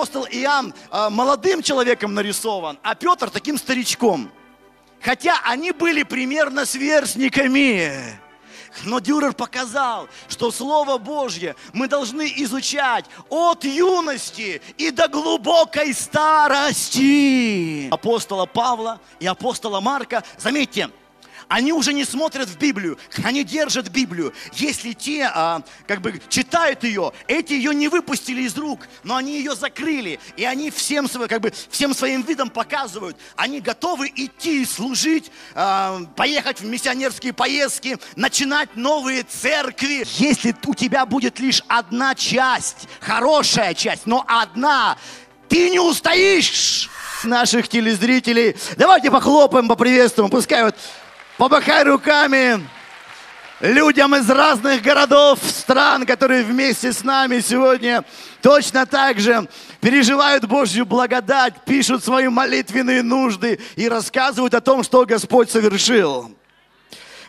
[0.00, 4.30] апостол Иоанн э, молодым человеком нарисован, а Петр таким старичком.
[5.02, 8.18] Хотя они были примерно сверстниками.
[8.84, 17.88] Но Дюрер показал, что Слово Божье мы должны изучать от юности и до глубокой старости.
[17.90, 20.88] Апостола Павла и апостола Марка, заметьте,
[21.50, 24.32] они уже не смотрят в Библию, они держат Библию.
[24.52, 29.36] Если те, а, как бы, читают ее, эти ее не выпустили из рук, но они
[29.36, 35.32] ее закрыли, и они всем, как бы, всем своим видом показывают, они готовы идти служить,
[35.54, 40.06] а, поехать в миссионерские поездки, начинать новые церкви.
[40.18, 44.96] Если у тебя будет лишь одна часть, хорошая часть, но одна,
[45.48, 46.88] ты не устоишь
[47.24, 48.56] наших телезрителей.
[48.76, 50.30] Давайте похлопаем, поприветствуем.
[50.30, 50.76] Пускай вот
[51.40, 52.60] Помахай руками
[53.60, 58.04] людям из разных городов, стран, которые вместе с нами сегодня
[58.42, 59.48] точно так же
[59.80, 66.30] переживают Божью благодать, пишут свои молитвенные нужды и рассказывают о том, что Господь совершил.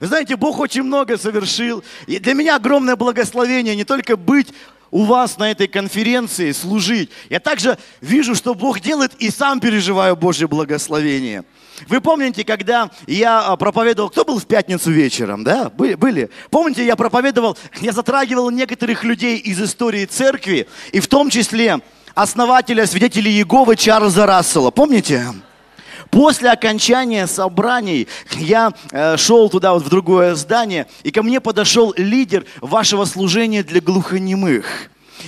[0.01, 1.81] Вы знаете, Бог очень много совершил.
[2.07, 4.49] И для меня огромное благословение не только быть
[4.89, 7.09] у вас на этой конференции, служить.
[7.29, 11.45] Я также вижу, что Бог делает и сам переживаю Божье благословение–
[11.87, 15.69] вы помните, когда я а, проповедовал, кто был в пятницу вечером, да?
[15.69, 16.29] Были?
[16.49, 21.79] Помните, я проповедовал, я затрагивал некоторых людей из истории церкви, и в том числе
[22.13, 24.71] основателя свидетелей Иеговы Чарльза Рассела.
[24.71, 25.25] Помните?
[26.11, 31.93] После окончания собраний я э, шел туда, вот в другое здание, и ко мне подошел
[31.95, 34.65] лидер вашего служения для глухонемых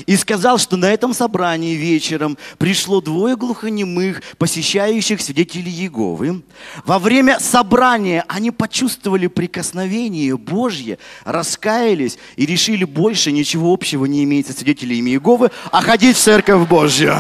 [0.06, 6.44] и сказал, что на этом собрании вечером пришло двое глухонемых, посещающих свидетелей Иеговы.
[6.86, 14.48] Во время собрания они почувствовали прикосновение Божье, раскаялись и решили больше ничего общего не иметь
[14.48, 17.16] со свидетелями Иеговы, а ходить в церковь Божью.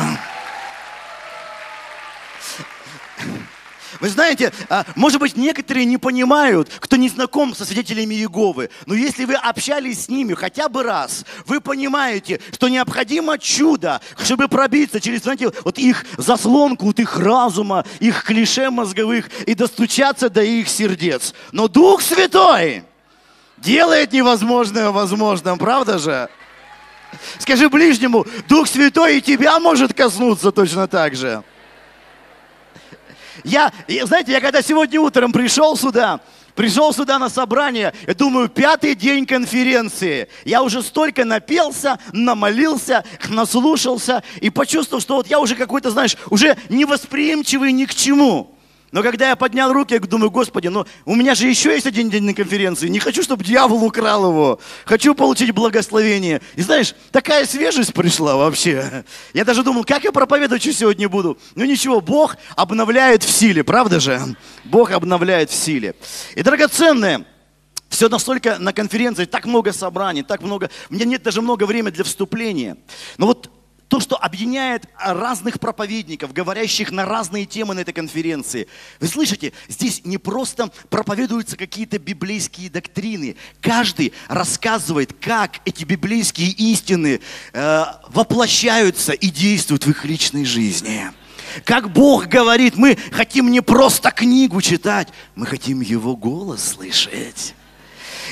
[4.03, 8.95] Вы знаете, а, может быть, некоторые не понимают, кто не знаком со свидетелями Иеговы, но
[8.95, 14.99] если вы общались с ними хотя бы раз, вы понимаете, что необходимо чудо, чтобы пробиться
[14.99, 20.67] через, знаете, вот их заслонку, вот их разума, их клише мозговых и достучаться до их
[20.67, 21.33] сердец.
[21.53, 22.83] Но Дух Святой
[23.55, 26.27] делает невозможное возможным, правда же?
[27.39, 31.41] Скажи ближнему, Дух Святой и тебя может коснуться точно так же.
[33.43, 33.71] Я,
[34.03, 36.21] знаете, я когда сегодня утром пришел сюда,
[36.55, 40.29] пришел сюда на собрание, я думаю, пятый день конференции.
[40.45, 46.57] Я уже столько напелся, намолился, наслушался и почувствовал, что вот я уже какой-то, знаешь, уже
[46.69, 48.52] невосприимчивый ни к чему.
[48.93, 52.11] Но когда я поднял руки, я думаю, Господи, ну у меня же еще есть один
[52.11, 52.87] день на конференции.
[52.87, 54.59] Не хочу, чтобы дьявол украл его.
[54.85, 56.41] Хочу получить благословение.
[56.55, 59.03] И знаешь, такая свежесть пришла вообще.
[59.33, 61.39] Я даже думал, как я проповедовать сегодня буду.
[61.55, 64.21] Ну ничего, Бог обновляет в силе, правда же?
[64.63, 65.95] Бог обновляет в силе.
[66.35, 67.25] И драгоценное,
[67.89, 70.69] все настолько на конференции, так много собраний, так много.
[70.91, 72.77] У меня нет даже много времени для вступления.
[73.17, 73.49] Но вот
[73.93, 78.67] то, что объединяет разных проповедников, говорящих на разные темы на этой конференции.
[78.99, 83.35] Вы слышите, здесь не просто проповедуются какие-то библейские доктрины.
[83.61, 87.21] Каждый рассказывает, как эти библейские истины
[87.53, 91.11] э, воплощаются и действуют в их личной жизни.
[91.63, 97.53] Как Бог говорит, мы хотим не просто книгу читать, мы хотим Его голос слышать.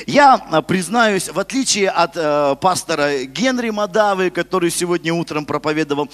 [0.08, 6.10] Я а, признаюсь, в отличие от э, пастора Генри Мадавы, который сегодня утром проповедовал,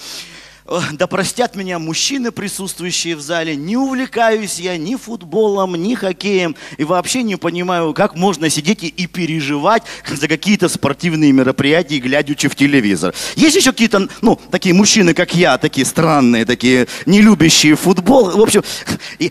[0.92, 6.84] да простят меня мужчины, присутствующие в зале, не увлекаюсь я ни футболом, ни хоккеем, и
[6.84, 13.14] вообще не понимаю, как можно сидеть и переживать за какие-то спортивные мероприятия, глядячи в телевизор.
[13.36, 18.30] Есть еще какие-то, ну, такие мужчины, как я, такие странные, такие, не любящие футбол.
[18.30, 18.62] В общем,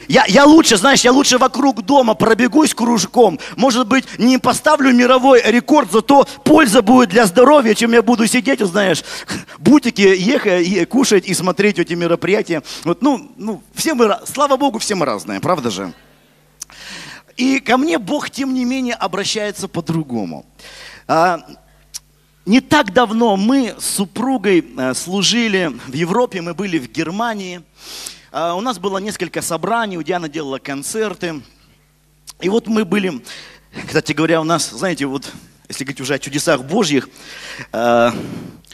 [0.08, 3.40] я, я лучше, знаешь, я лучше вокруг дома пробегусь кружком.
[3.56, 8.60] Может быть, не поставлю мировой рекорд, зато польза будет для здоровья, чем я буду сидеть,
[8.62, 9.04] знаешь,
[9.60, 12.64] бутики ехать, кушать и смотреть эти мероприятия.
[12.86, 15.94] Вот, ну, ну, все мы, слава Богу, все мы разные, правда же?
[17.36, 20.46] И ко мне Бог, тем не менее, обращается по-другому.
[21.06, 21.42] А,
[22.46, 27.62] не так давно мы с супругой а, служили в Европе, мы были в Германии.
[28.32, 31.42] А, у нас было несколько собраний, у Диана делала концерты.
[32.40, 33.22] И вот мы были,
[33.86, 35.32] кстати говоря, у нас, знаете, вот,
[35.68, 37.10] если говорить уже о чудесах Божьих,
[37.74, 38.16] а,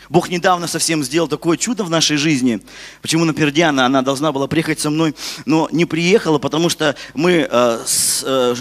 [0.10, 2.62] Бог недавно совсем сделал такое чудо в нашей жизни.
[3.02, 5.16] Почему, например, Диана, она должна была приехать со мной,
[5.46, 8.56] но не приехала, потому что мы э, с, э,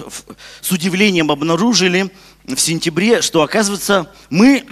[0.61, 2.11] с удивлением обнаружили
[2.45, 4.65] в сентябре, что, оказывается, мы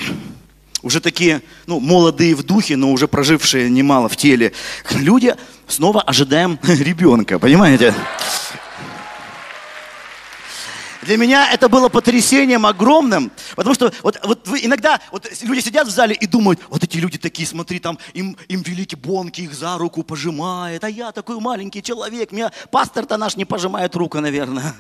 [0.83, 4.53] уже такие, ну, молодые в духе, но уже прожившие немало в теле
[4.93, 5.35] люди,
[5.69, 7.95] снова ожидаем ребенка, понимаете?
[11.03, 15.89] Для меня это было потрясением огромным, потому что вот, вот вы иногда вот люди сидят
[15.89, 19.55] в зале и думают, вот эти люди такие, смотри, там им, им великий Бонки их
[19.55, 24.75] за руку пожимает, а я такой маленький человек, меня пастор-то наш не пожимает руку, наверное.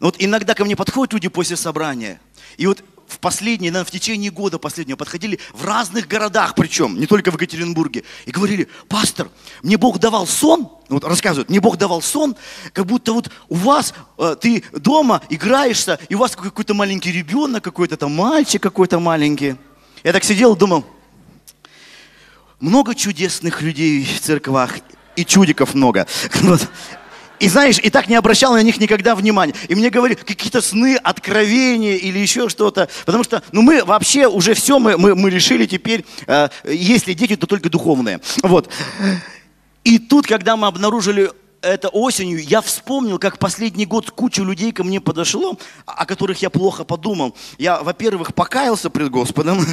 [0.00, 2.20] Вот иногда ко мне подходят люди после собрания,
[2.56, 7.06] и вот в последние, наверное, в течение года последнего подходили в разных городах, причем, не
[7.06, 9.28] только в Екатеринбурге, и говорили, пастор,
[9.62, 12.36] мне Бог давал сон, вот рассказывают, мне Бог давал сон,
[12.72, 17.62] как будто вот у вас, э, ты дома играешься, и у вас какой-то маленький ребенок,
[17.62, 19.56] какой-то там мальчик какой-то маленький.
[20.02, 20.84] Я так сидел думал,
[22.60, 24.72] много чудесных людей в церквах,
[25.16, 26.06] и чудиков много.
[27.44, 29.52] И знаешь, и так не обращал на них никогда внимания.
[29.68, 32.88] И мне говорили, какие-то сны, откровения или еще что-то.
[33.04, 37.36] Потому что, ну мы вообще уже все, мы, мы, мы решили теперь, э, если дети,
[37.36, 38.22] то только духовные.
[38.42, 38.70] Вот.
[39.84, 41.32] И тут, когда мы обнаружили
[41.64, 46.50] это осенью, я вспомнил, как последний год куча людей ко мне подошло, о которых я
[46.50, 47.34] плохо подумал.
[47.58, 49.64] Я, во-первых, покаялся пред Господом,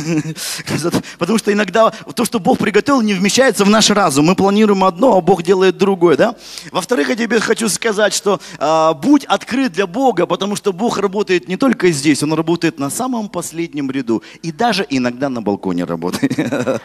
[1.19, 4.25] потому что иногда то, что Бог приготовил, не вмещается в наш разум.
[4.25, 6.17] Мы планируем одно, а Бог делает другое.
[6.17, 6.35] Да?
[6.71, 11.47] Во-вторых, я тебе хочу сказать, что э, будь открыт для Бога, потому что Бог работает
[11.47, 14.23] не только здесь, Он работает на самом последнем ряду.
[14.41, 16.37] И даже иногда на балконе работает.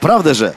[0.00, 0.54] Правда же?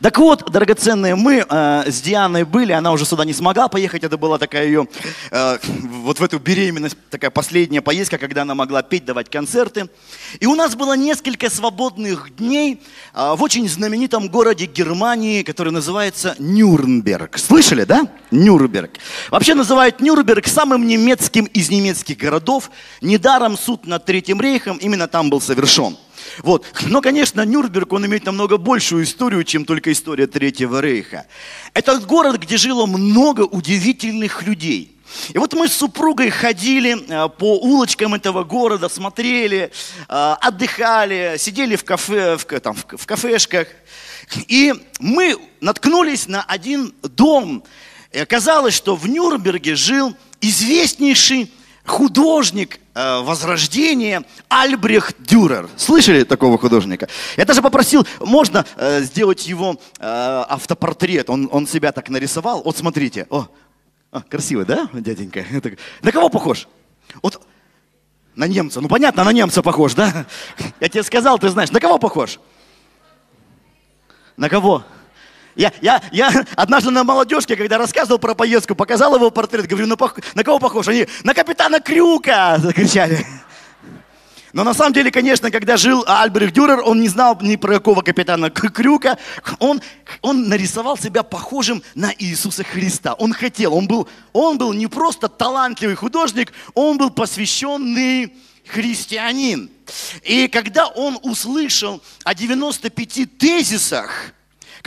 [0.00, 4.16] Так вот, драгоценные, мы э, с Дианой были, она уже сюда не смогла поехать, это
[4.16, 4.86] была такая ее,
[5.30, 5.58] э,
[6.02, 9.88] вот в эту беременность, такая последняя поездка, когда она могла петь, давать концерты.
[10.40, 12.82] И у нас было несколько свободных дней
[13.14, 17.38] э, в очень знаменитом городе Германии, который называется Нюрнберг.
[17.38, 18.06] Слышали, да?
[18.30, 18.92] Нюрнберг.
[19.30, 22.70] Вообще называют Нюрнберг самым немецким из немецких городов.
[23.00, 25.96] Недаром суд над Третьим рейхом именно там был совершен.
[26.38, 26.66] Вот.
[26.86, 31.26] Но, конечно, Нюрнберг, он имеет намного большую историю, чем только история Третьего Рейха.
[31.74, 34.94] Это город, где жило много удивительных людей.
[35.32, 39.70] И вот мы с супругой ходили э, по улочкам этого города, смотрели,
[40.08, 43.68] э, отдыхали, сидели в, кафе, в, там, в кафешках.
[44.48, 47.64] И мы наткнулись на один дом.
[48.12, 51.50] И оказалось, что в Нюрнберге жил известнейший
[51.88, 55.68] художник э, Возрождения Альбрехт Дюрер.
[55.76, 57.08] Слышали такого художника?
[57.36, 60.04] Я даже попросил, можно э, сделать его э,
[60.48, 61.30] автопортрет.
[61.30, 62.62] Он, он себя так нарисовал.
[62.62, 63.26] Вот смотрите.
[63.30, 63.48] О,
[64.10, 65.44] а, красиво, да, дяденька?
[66.02, 66.68] На кого похож?
[67.22, 67.40] Вот
[68.34, 68.80] на немца.
[68.80, 70.26] Ну понятно, на немца похож, да?
[70.80, 71.70] Я тебе сказал, ты знаешь.
[71.72, 72.38] На кого похож?
[74.36, 74.84] На кого?
[75.58, 79.96] Я, я, я однажды на молодежке, когда рассказывал про поездку, показал его портрет, говорю, на,
[80.34, 80.86] на кого похож?
[80.86, 83.26] Они, на капитана Крюка, закричали.
[84.52, 88.02] Но на самом деле, конечно, когда жил Альбрехт Дюрер, он не знал ни про какого
[88.02, 89.18] капитана Крюка.
[89.58, 89.82] Он,
[90.22, 93.14] он нарисовал себя похожим на Иисуса Христа.
[93.14, 98.32] Он хотел, он был, он был не просто талантливый художник, он был посвященный
[98.64, 99.70] христианин.
[100.22, 104.34] И когда он услышал о 95 тезисах,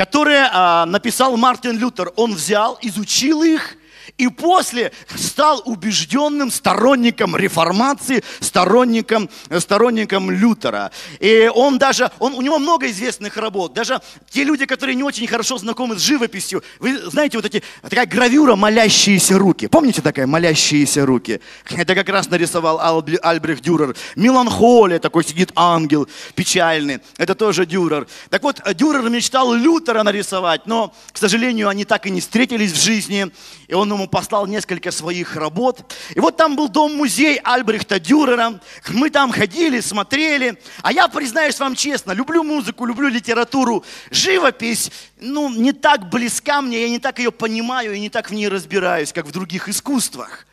[0.01, 2.11] которые а, написал Мартин Лютер.
[2.15, 3.75] Он взял, изучил их
[4.17, 10.91] и после стал убежденным сторонником реформации, сторонником, сторонником Лютера.
[11.19, 13.73] И он даже, он, у него много известных работ.
[13.73, 18.05] Даже те люди, которые не очень хорошо знакомы с живописью, вы знаете, вот эти, такая
[18.05, 19.67] гравюра «Молящиеся руки».
[19.67, 21.39] Помните такая «Молящиеся руки»?
[21.69, 23.95] Это как раз нарисовал Альбрехт Дюрер.
[24.15, 26.99] «Меланхолия», такой сидит ангел печальный.
[27.17, 28.07] Это тоже Дюрер.
[28.29, 32.81] Так вот, Дюрер мечтал Лютера нарисовать, но, к сожалению, они так и не встретились в
[32.81, 33.31] жизни.
[33.67, 35.93] И он ему послал несколько своих работ.
[36.15, 38.59] И вот там был дом-музей Альбрехта Дюрера.
[38.89, 40.57] Мы там ходили, смотрели.
[40.81, 43.83] А я, признаюсь вам честно, люблю музыку, люблю литературу.
[44.09, 48.33] Живопись, ну, не так близка мне, я не так ее понимаю и не так в
[48.33, 50.47] ней разбираюсь, как в других искусствах.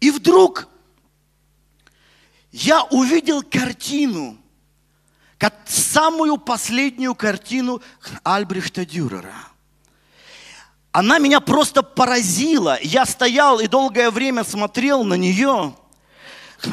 [0.00, 0.68] И вдруг
[2.50, 4.38] я увидел картину,
[5.66, 7.82] самую последнюю картину
[8.22, 9.34] Альбрехта Дюрера–
[10.94, 12.78] она меня просто поразила.
[12.80, 15.74] Я стоял и долгое время смотрел на нее.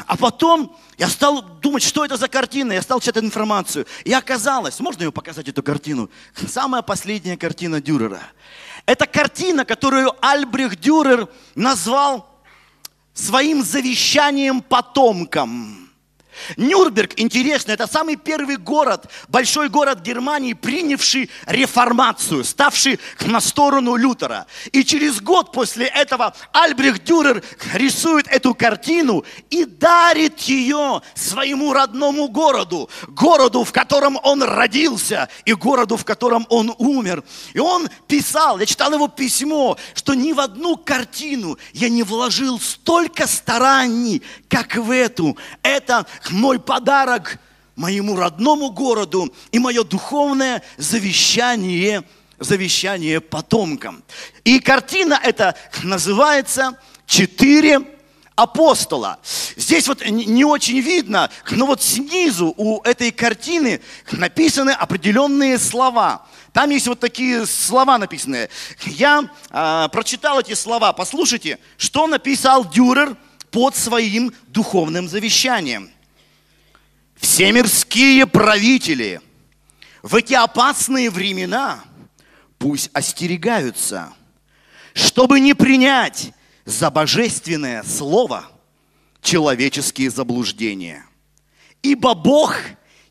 [0.06, 2.72] А потом я стал думать, что это за картина.
[2.72, 3.84] Я стал читать информацию.
[4.04, 6.08] И оказалось, можно ее показать, эту картину?
[6.48, 8.20] Самая последняя картина Дюрера.
[8.86, 12.30] Это картина, которую Альбрих Дюрер назвал
[13.14, 15.81] своим завещанием потомкам.
[16.56, 24.46] Нюрнберг, интересно, это самый первый город, большой город Германии, принявший реформацию, ставший на сторону Лютера.
[24.72, 27.42] И через год после этого Альбрехт Дюрер
[27.74, 35.52] рисует эту картину и дарит ее своему родному городу, городу, в котором он родился, и
[35.52, 37.22] городу, в котором он умер.
[37.54, 42.60] И он писал, я читал его письмо, что ни в одну картину я не вложил
[42.60, 45.36] столько стараний, как в эту.
[45.62, 47.38] Это мой подарок
[47.76, 52.04] моему родному городу и мое духовное завещание,
[52.38, 54.02] завещание потомкам.
[54.44, 57.80] И картина эта называется «Четыре
[58.34, 59.18] апостола».
[59.56, 66.26] Здесь вот не очень видно, но вот снизу у этой картины написаны определенные слова.
[66.52, 68.50] Там есть вот такие слова написанные.
[68.84, 70.92] Я э, прочитал эти слова.
[70.92, 73.16] Послушайте, что написал Дюрер
[73.50, 75.90] под своим духовным завещанием.
[77.22, 79.20] Все мирские правители
[80.02, 81.82] в эти опасные времена
[82.58, 84.12] пусть остерегаются,
[84.92, 86.32] чтобы не принять
[86.64, 88.44] за божественное слово
[89.22, 91.06] человеческие заблуждения.
[91.80, 92.56] Ибо Бог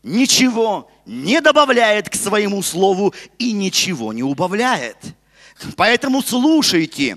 [0.02, 4.98] ничего не добавляет к своему слову и ничего не убавляет.
[5.74, 7.16] Поэтому слушайте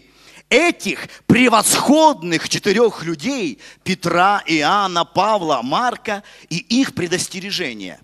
[0.50, 8.00] этих превосходных четырех людей, Петра, Иоанна, Павла, Марка и их предостережения.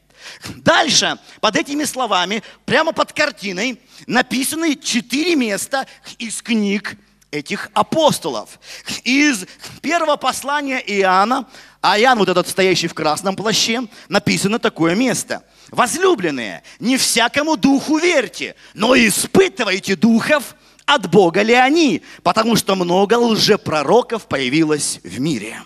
[0.57, 5.87] Дальше под этими словами, прямо под картиной, написаны четыре места
[6.19, 6.95] из книг
[7.31, 8.59] этих апостолов.
[9.03, 9.45] Из
[9.81, 11.47] первого послания Иоанна,
[11.81, 15.43] а Иоанн, вот этот стоящий в красном плаще, написано такое место.
[15.69, 20.55] Возлюбленные, не всякому духу верьте, но испытывайте духов,
[20.95, 25.61] от Бога ли они, потому что много лжепророков появилось в мире.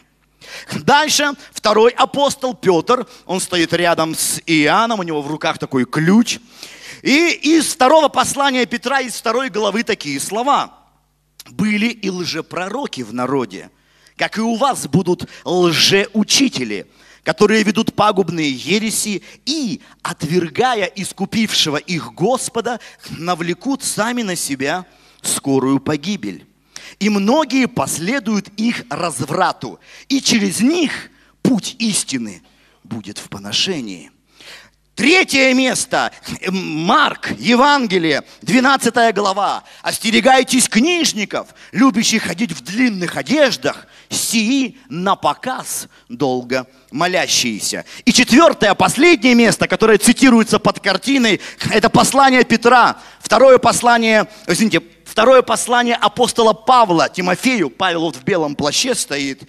[0.73, 6.39] Дальше второй апостол Петр, он стоит рядом с Иоанном, у него в руках такой ключ.
[7.01, 10.79] И из второго послания Петра, из второй главы такие слова–
[11.51, 13.69] были и лжепророки в народе,
[14.17, 16.87] как и у вас будут лжеучители,
[17.23, 22.79] которые ведут пагубные ереси и, отвергая искупившего их Господа,
[23.09, 24.85] навлекут сами на себя
[25.27, 26.45] скорую погибель.
[26.99, 31.09] И многие последуют их разврату, и через них
[31.41, 32.41] путь истины
[32.83, 34.11] будет в поношении.
[34.95, 36.13] Третье место,
[36.49, 39.65] Марк, Евангелие, 12 глава.
[39.81, 47.83] «Остерегайтесь книжников, любящих ходить в длинных одеждах, сии на показ долго молящиеся».
[48.05, 51.41] И четвертое, последнее место, которое цитируется под картиной,
[51.71, 54.81] это послание Петра, второе послание, извините,
[55.15, 59.43] второе послание апостола Павла Тимофею, Павел вот в белом плаще стоит.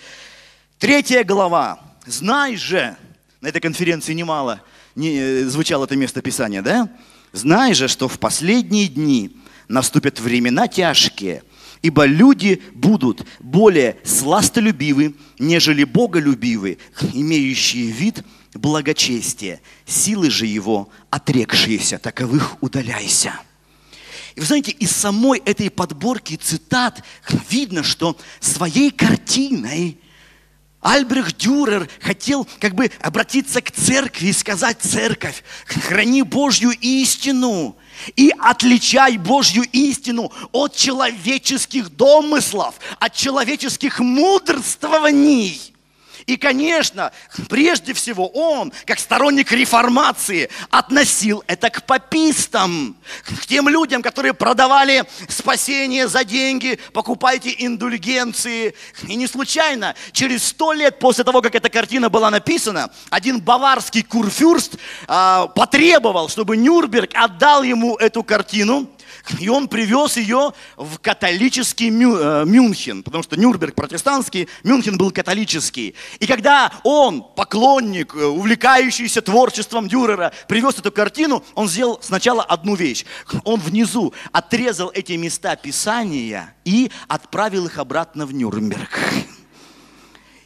[0.78, 1.80] Третья глава.
[2.06, 2.96] «Знай же»,
[3.40, 4.62] на этой конференции немало–
[4.94, 6.88] не, э, звучало это место Писания, да?
[7.32, 11.42] Знай же, что в последние дни наступят времена тяжкие,
[11.82, 16.78] ибо люди будут более сластолюбивы, нежели боголюбивы,
[17.12, 18.23] имеющие вид
[18.54, 23.32] благочестия, силы же его отрекшиеся, таковых удаляйся.
[24.37, 27.02] И вы знаете, из самой этой подборки цитат
[27.49, 29.99] видно, что своей картиной
[30.83, 37.76] Альбрехт Дюрер хотел как бы обратиться к церкви и сказать, церковь, храни Божью истину
[38.14, 45.75] и отличай Божью истину от человеческих домыслов, от человеческих мудрствований.
[46.26, 47.12] И, конечно,
[47.49, 55.04] прежде всего он, как сторонник реформации, относил это к папистам, к тем людям, которые продавали
[55.28, 58.75] спасение за деньги, покупайте индульгенции.
[59.06, 64.02] И не случайно, через сто лет после того, как эта картина была написана, один баварский
[64.02, 68.90] курфюрст а, потребовал, чтобы Нюрнберг отдал ему эту картину–
[69.38, 75.95] и он привез ее в католический э, Мюнхен, потому что Нюрнберг протестантский, Мюнхен был католический.
[76.18, 82.75] И когда он, поклонник, э, увлекающийся творчеством Дюрера, привез эту картину, он сделал сначала одну
[82.75, 83.04] вещь.
[83.45, 88.99] Он внизу отрезал эти места Писания и отправил их обратно в Нюрнберг.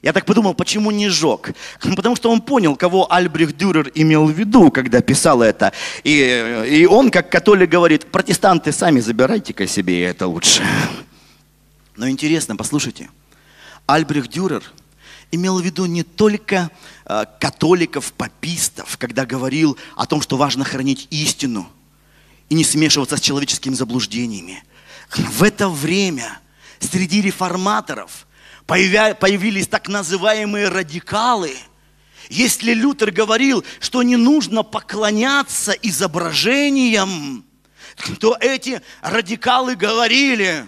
[0.02, 1.54] Я так подумал, почему не сжег?
[1.96, 5.72] Потому что он понял, кого Альбрих Дюрер имел в виду, когда писал это.
[6.04, 10.62] И, и он, как католик, говорит, протестанты сами забирайте-ка себе, это лучше.
[11.96, 13.10] Но интересно, послушайте,
[13.86, 14.62] Альбрих Дюрер
[15.32, 16.70] имел в виду не только
[17.04, 21.70] э, католиков, папистов, когда говорил о том, что важно хранить истину
[22.48, 24.64] и не смешиваться с человеческими заблуждениями.
[25.10, 26.40] В это время
[26.80, 28.26] среди реформаторов–
[28.66, 31.56] появились так называемые радикалы,
[32.28, 37.44] Если Лютер говорил, что не нужно поклоняться изображениям,
[38.20, 40.66] то эти радикалы говорили,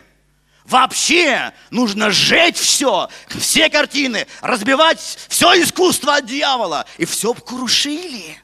[0.64, 6.86] вообще нужно сжечь все, все картины, разбивать все искусство от дьявола.
[6.98, 8.42] И все крушили.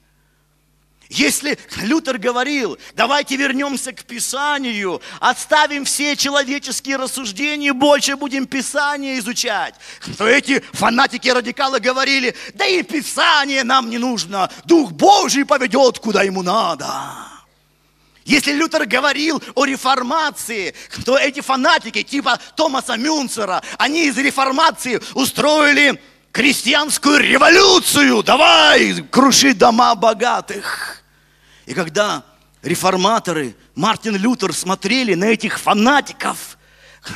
[1.08, 9.74] Если Лютер говорил, давайте вернемся к Писанию, отставим все человеческие рассуждения, больше будем Писание изучать,
[10.18, 16.42] то эти фанатики-радикалы говорили, да и Писание нам не нужно, Дух Божий поведет, куда ему
[16.42, 16.86] надо.
[18.26, 20.74] Если Лютер говорил о реформации,
[21.06, 25.98] то эти фанатики типа Томаса Мюнцера, они из реформации устроили
[26.32, 28.22] крестьянскую революцию.
[28.22, 30.97] Давай круши дома богатых.
[31.68, 32.24] И когда
[32.62, 36.56] реформаторы, Мартин Лютер смотрели на этих фанатиков,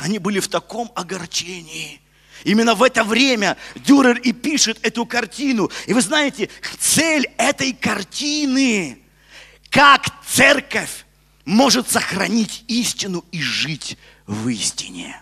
[0.03, 1.99] они были в таком огорчении.
[2.43, 5.71] Именно в это время Дюрер и пишет эту картину.
[5.87, 8.99] И вы знаете, цель этой картины,
[9.71, 11.05] как церковь
[11.45, 15.19] может сохранить истину и жить в истине.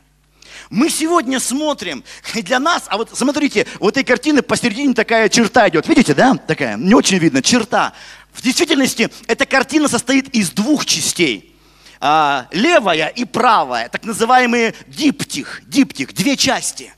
[0.72, 5.68] Мы сегодня смотрим, и для нас, а вот смотрите, у этой картины посередине такая черта
[5.68, 5.86] идет.
[5.88, 6.36] Видите, да?
[6.36, 7.94] Такая, не очень видно, черта.
[8.34, 11.56] В действительности, эта картина состоит из двух частей.
[12.04, 16.94] А, левая и правая, так называемые диптих, диптих, две части.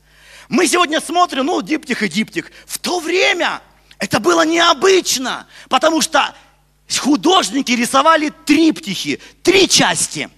[0.47, 2.51] Мы сегодня смотрим, ну, диптих и диптих.
[2.65, 3.61] В то время
[3.97, 6.33] это было необычно, потому что
[6.99, 10.29] художники рисовали триптихи, три части.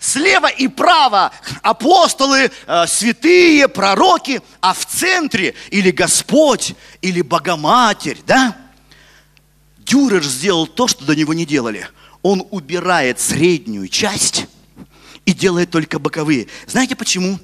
[0.00, 1.30] Слева и право
[1.62, 8.56] апостолы, э, святые, пророки, а в центре или Господь, или Богоматерь, да?
[9.90, 11.88] Дюрер сделал то, что до него не делали.
[12.22, 14.46] Он убирает среднюю часть
[15.26, 16.46] и делает только боковые.
[16.68, 17.40] Знаете почему?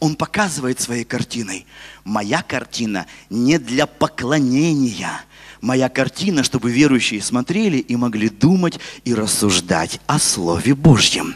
[0.00, 1.66] Он показывает своей картиной.
[2.02, 5.20] Моя картина не для поклонения–
[5.60, 11.34] моя картина, чтобы верующие смотрели и могли думать и рассуждать о Слове Божьем.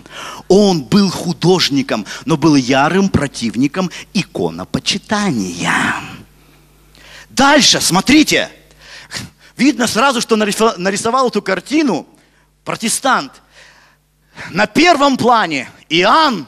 [0.49, 5.95] Он был художником, но был ярым противником иконопочитания.
[7.29, 8.51] Дальше, смотрите,
[9.61, 12.07] видно сразу, что нарисовал эту картину
[12.65, 13.43] протестант.
[14.51, 16.47] На первом плане Иоанн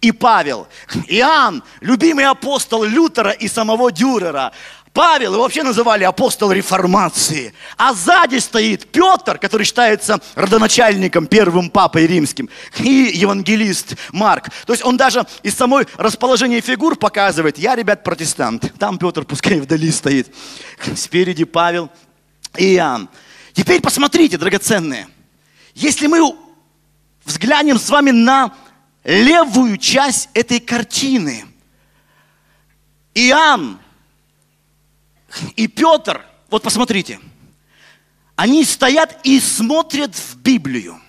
[0.00, 0.68] и Павел.
[1.08, 4.52] Иоанн, любимый апостол Лютера и самого Дюрера.
[4.92, 7.54] Павел его вообще называли апостол реформации.
[7.78, 14.50] А сзади стоит Петр, который считается родоначальником, первым папой римским, и евангелист Марк.
[14.66, 18.70] То есть он даже из самой расположения фигур показывает, я, ребят, протестант.
[18.78, 20.32] Там Петр пускай вдали стоит.
[20.94, 21.90] Спереди Павел
[22.56, 23.08] Иоанн.
[23.52, 25.08] Теперь посмотрите, драгоценные.
[25.74, 26.36] Если мы
[27.24, 28.54] взглянем с вами на
[29.04, 31.46] левую часть этой картины,
[33.14, 33.78] Иоанн
[35.56, 37.20] и Петр, вот посмотрите,
[38.36, 41.00] они стоят и смотрят в Библию.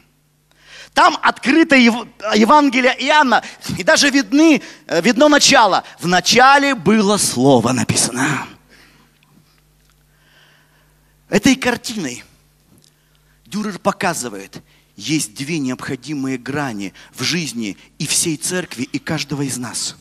[0.93, 3.43] Там открыто Евангелие Иоанна,
[3.77, 5.83] и даже видны, э, видно начало.
[5.99, 8.45] В начале было Слово написано.
[11.33, 12.23] Этой картиной
[13.47, 14.61] Дюрер показывает,
[14.95, 19.95] есть две необходимые грани в жизни и всей церкви, и каждого из нас.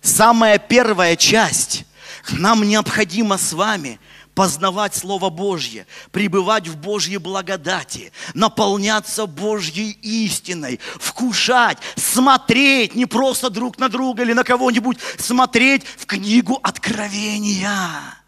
[0.00, 1.84] Самая первая часть
[2.30, 4.00] нам необходимо с вами
[4.34, 13.78] познавать Слово Божье, пребывать в Божьей благодати, наполняться Божьей истиной, вкушать, смотреть не просто друг
[13.78, 18.21] на друга или на кого-нибудь, смотреть в книгу Откровения.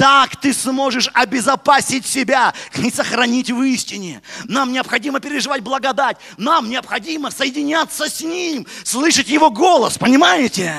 [0.00, 4.22] Так ты сможешь обезопасить себя и сохранить в истине.
[4.44, 6.16] Нам необходимо переживать благодать.
[6.38, 10.74] Нам необходимо соединяться с Ним, слышать Его голос, понимаете?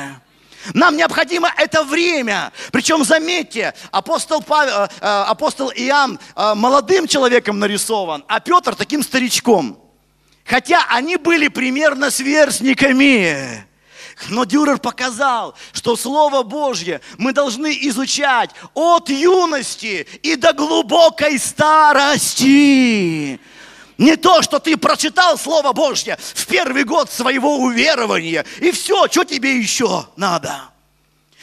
[0.73, 2.51] Нам необходимо это время.
[2.71, 9.03] Причем, заметьте, апостол, Павел, э, э, апостол Иоанн э, молодым человеком нарисован, а Петр таким
[9.03, 9.79] старичком.
[10.45, 13.67] Хотя они были примерно сверстниками.
[14.29, 23.39] Но Дюрер показал, что Слово Божье мы должны изучать от юности и до глубокой старости.
[23.97, 29.23] Не то, что ты прочитал Слово Божье в первый год своего уверования, и все, что
[29.23, 30.55] тебе еще надо?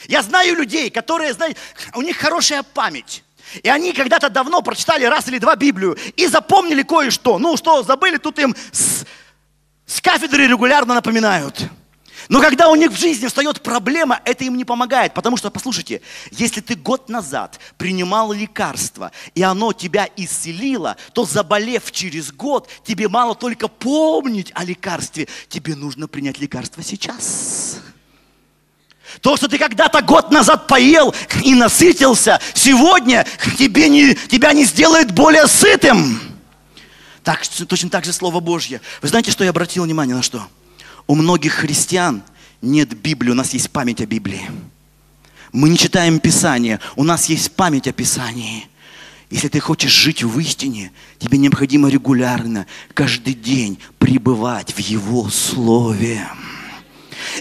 [0.07, 1.57] Я знаю людей, которые, знаете,
[1.95, 3.23] у них хорошая память.
[3.63, 7.39] И они когда-то давно прочитали раз или два Библию и запомнили кое-что.
[7.39, 9.05] Ну что, забыли, тут им с,
[9.85, 11.69] с кафедры регулярно напоминают.
[12.29, 15.15] Но когда у них в жизни встает проблема, это им не помогает.
[15.15, 21.91] Потому что, послушайте, если ты год назад принимал лекарство, и оно тебя исцелило, то заболев
[21.91, 27.77] через год, тебе мало только помнить о лекарстве, тебе нужно принять лекарство сейчас.
[29.21, 33.25] То, что ты когда-то год назад поел и насытился, сегодня
[33.57, 36.21] тебе не, тебя не сделает более сытым.
[37.23, 38.81] Так, точно так же Слово Божье.
[39.01, 40.47] Вы знаете, что я обратил внимание на что?
[41.09, 42.21] У многих христиан
[42.61, 44.43] нет Библии, у нас есть память о Библии.
[45.51, 48.67] Мы не читаем Писание, у нас есть память о Писании.
[49.31, 56.27] Если ты хочешь жить в истине, тебе необходимо регулярно, каждый день пребывать в Его Слове.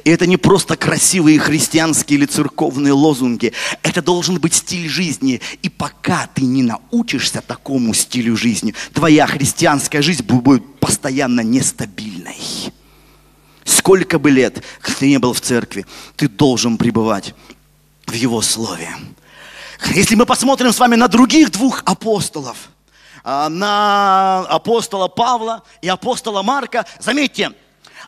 [0.02, 3.52] И это не просто красивые христианские или церковные лозунги.
[3.82, 5.42] Это должен быть стиль жизни.
[5.60, 12.72] И пока ты не научишься такому стилю жизни, твоя христианская жизнь будет постоянно нестабильной.
[13.68, 14.64] Сколько бы лет
[14.98, 15.84] ты не был в церкви,
[16.16, 17.34] ты должен пребывать
[18.06, 18.88] в Его Слове.
[19.94, 22.56] Если мы посмотрим с вами на других двух апостолов,
[23.24, 27.52] а, на апостола Павла и апостола Марка, заметьте,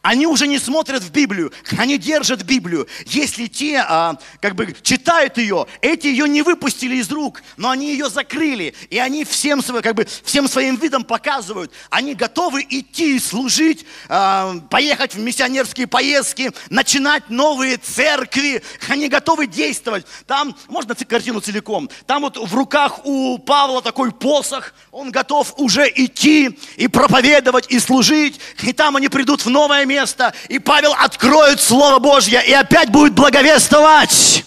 [0.02, 2.88] они уже не смотрят в Библию, они держат Библию.
[3.06, 7.92] Если те, а, как бы, читают ее, эти ее не выпустили из рук, но они
[7.92, 13.84] ее закрыли, и они всем, как бы, всем своим видом показывают, они готовы идти служить,
[14.08, 20.06] а, поехать в миссионерские поездки, начинать новые церкви, они готовы действовать.
[20.26, 25.90] Там, можно картину целиком, там вот в руках у Павла такой посох, он готов уже
[25.94, 31.60] идти и проповедовать, и служить, и там они придут в новое место, и Павел откроет
[31.60, 34.44] Слово Божье и опять будет благовествовать.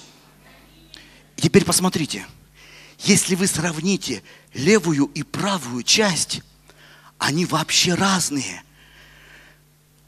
[1.35, 2.25] Теперь посмотрите,
[2.99, 6.41] если вы сравните левую и правую часть,
[7.17, 8.63] они вообще разные.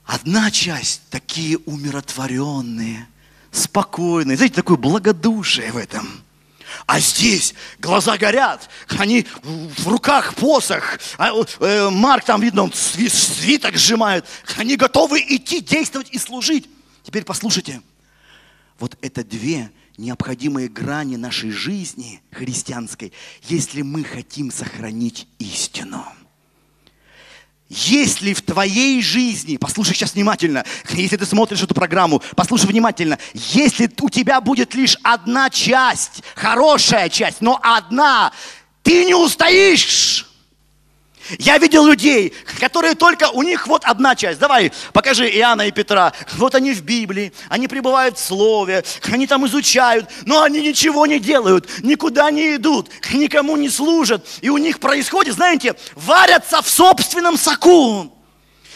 [0.05, 3.07] Одна часть такие умиротворенные,
[3.51, 6.07] спокойные, знаете, такое благодушие в этом–
[6.85, 10.99] а здесь глаза горят, они в руках посох.
[11.17, 14.25] А, э, Марк там видно, он свиток сжимает.
[14.57, 16.69] Они готовы идти, действовать и служить.
[17.03, 17.81] Теперь послушайте.
[18.79, 26.05] Вот это две необходимые грани нашей жизни христианской, если мы хотим сохранить истину.
[27.67, 33.17] Есть ли в твоей жизни, послушай сейчас внимательно, если ты смотришь эту программу, послушай внимательно,
[33.33, 38.31] если у тебя будет лишь одна часть, хорошая часть, но одна,
[38.83, 40.27] ты не устоишь.
[41.39, 44.39] Я видел людей, которые только, у них вот одна часть.
[44.39, 46.13] Давай, покажи Иоанна и Петра.
[46.33, 51.19] Вот они в Библии, они пребывают в Слове, они там изучают, но они ничего не
[51.19, 54.25] делают, никуда не идут, никому не служат.
[54.41, 58.11] И у них происходит, знаете, варятся в собственном соку.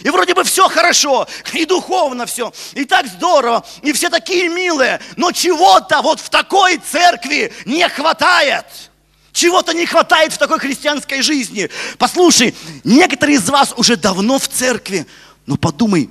[0.01, 5.01] И вроде бы все хорошо, и духовно все, и так здорово, и все такие милые,
[5.17, 8.65] но чего-то вот в такой церкви не хватает–
[9.31, 11.69] чего-то не хватает в такой христианской жизни.
[11.97, 15.05] Послушай, некоторые из вас уже давно в церкви,
[15.45, 16.09] но подумай,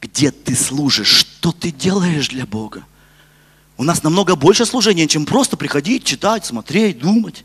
[0.00, 2.84] где ты служишь, что ты делаешь для Бога.
[3.76, 7.44] У нас намного больше служения, чем просто приходить, читать, смотреть, думать.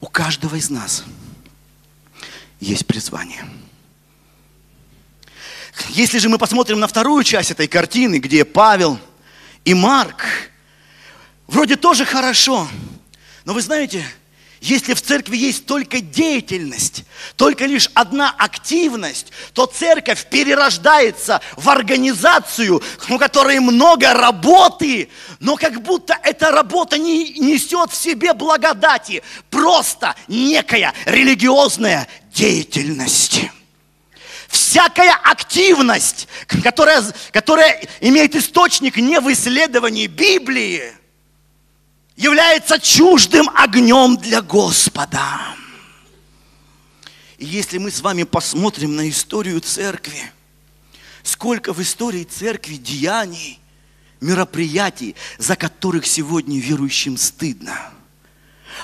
[0.00, 1.04] У каждого из нас
[2.60, 3.48] есть призвание.
[5.90, 8.98] Если же мы посмотрим на вторую часть этой картины, где Павел
[9.64, 10.24] и Марк,
[11.46, 12.68] вроде тоже хорошо–
[13.44, 14.04] но вы знаете,
[14.62, 22.80] если в церкви есть только деятельность, только лишь одна активность, то церковь перерождается в организацию,
[23.08, 25.08] у которой много работы,
[25.40, 33.40] но как будто эта работа не несет в себе благодати, просто некая религиозная деятельность.
[34.46, 36.28] Всякая активность,
[36.62, 37.02] которая,
[37.32, 40.84] которая имеет источник не в исследовании Библии–
[42.52, 45.40] является чуждым огнем для Господа.
[47.38, 50.30] И если мы с вами посмотрим на историю церкви,
[51.22, 53.58] сколько в истории церкви деяний,
[54.20, 57.90] мероприятий, за которых сегодня верующим стыдно.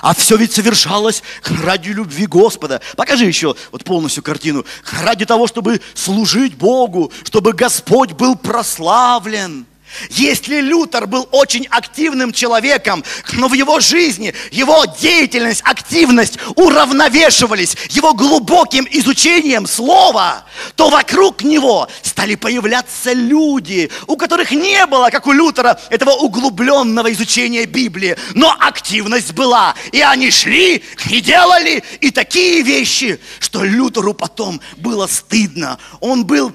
[0.01, 2.81] А все ведь совершалось ради любви Господа.
[2.97, 4.65] Покажи еще вот полностью картину.
[5.03, 9.65] Ради того, чтобы служить Богу, чтобы Господь был прославлен.
[10.09, 18.13] Если Лютер был очень активным человеком, но в его жизни его деятельность, активность уравновешивались его
[18.13, 25.31] глубоким изучением слова, то вокруг него стали появляться люди, у которых не было, как у
[25.31, 29.75] Лютера, этого углубленного изучения Библии, но активность была.
[29.91, 35.77] И они шли и делали и такие вещи, что Лютеру потом было стыдно.
[35.99, 36.53] Он был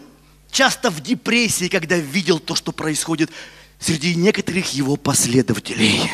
[0.54, 3.30] часто в депрессии, когда видел то, что происходит
[3.78, 6.10] среди некоторых его последователей.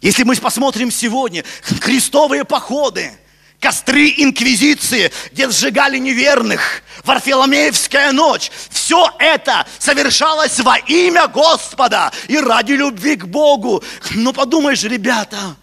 [0.00, 1.42] Если мы посмотрим сегодня
[1.80, 3.10] крестовые походы,
[3.58, 8.52] костры инквизиции, где сжигали неверных, Варфоломеевская ночь.
[8.70, 13.82] Все это совершалось во имя Господа и ради любви к Богу.
[14.10, 15.56] Ну подумаешь, ребята,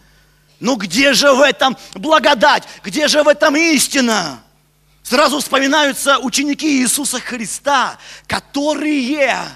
[0.59, 2.63] ну где же в этом благодать?
[2.83, 4.41] Где же в этом истина?
[5.05, 9.47] Сразу вспоминаются ученики Иисуса Христа, которые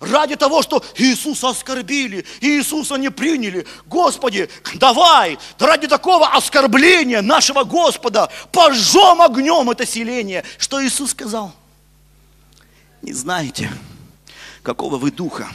[0.00, 3.66] ради того, что Иисуса оскорбили, Иисуса не приняли.
[3.86, 10.44] Господи, давай, ради такого оскорбления нашего Господа пожжем огнем это селение.
[10.58, 11.54] Что Иисус сказал?
[13.00, 13.72] Не знаете,
[14.62, 15.48] какого вы духа.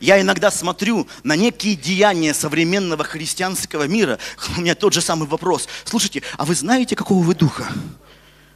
[0.00, 4.18] Я иногда смотрю на некие деяния современного христианского мира.
[4.58, 5.66] У меня тот же самый вопрос.
[5.84, 7.72] Слушайте, а вы знаете, какого вы духа?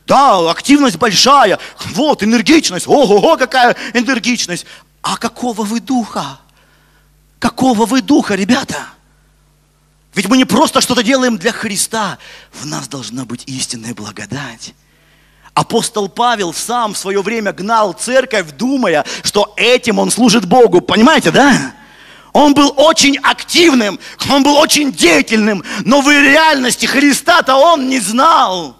[0.09, 1.59] Да, активность большая.
[1.92, 2.88] Вот, энергичность.
[2.88, 4.64] Ого-го, какая энергичность.
[5.03, 6.40] А какого вы духа?
[7.38, 8.87] Какого вы духа, ребята?
[10.14, 12.16] Ведь мы не просто что-то делаем для Христа.
[12.53, 14.75] В нас должна быть истинная благодать.
[15.53, 20.81] Апостол Павел сам в свое время гнал церковь, думая, что этим он служит Богу.
[20.81, 21.75] Понимаете, да?
[22.33, 28.78] Он был очень активным, он был очень деятельным, но в реальности Христа-то он не знал.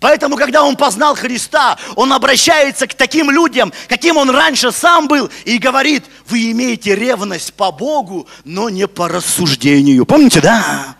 [0.00, 5.30] Поэтому, когда он познал Христа, он обращается к таким людям, каким он раньше сам был,
[5.44, 10.04] и говорит, вы имеете ревность по Богу, но не по рассуждению.
[10.04, 10.96] Помните, да?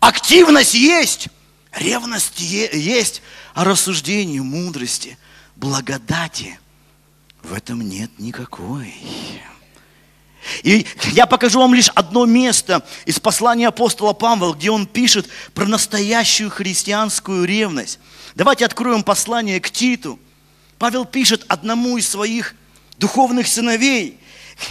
[0.00, 1.28] Активность есть,
[1.72, 3.22] ревность есть,
[3.54, 5.18] а рассуждение, мудрости,
[5.56, 6.58] благодати
[7.42, 8.94] в этом нет никакой.
[10.62, 15.66] И я покажу вам лишь одно место из послания апостола Павла, где он пишет про
[15.66, 17.98] настоящую христианскую ревность.
[18.34, 20.18] Давайте откроем послание к Титу.
[20.78, 22.54] Павел пишет одному из своих
[22.98, 24.18] духовных сыновей.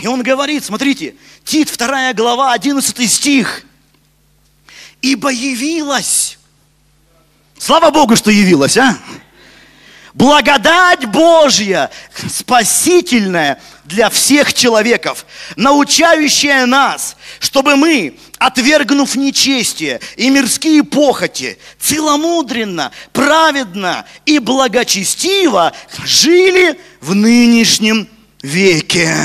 [0.01, 3.63] И он говорит, смотрите, Тит, 2 глава, 11 стих.
[5.01, 6.39] «Ибо явилась».
[7.57, 8.97] Слава Богу, что явилась, а?
[10.13, 11.91] Благодать Божья,
[12.29, 24.05] спасительная для всех человеков, научающая нас, чтобы мы, отвергнув нечестие и мирские похоти, целомудренно, праведно
[24.25, 25.71] и благочестиво
[26.03, 28.07] жили в нынешнем
[28.41, 29.15] веке